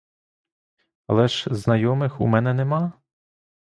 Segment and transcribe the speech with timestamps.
[1.07, 2.93] Але ж знайомих у мене нема?